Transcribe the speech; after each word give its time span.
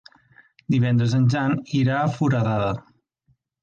Divendres 0.77 1.13
en 1.21 1.29
Jan 1.35 1.55
irà 1.83 2.01
a 2.01 2.11
Foradada. 2.19 2.77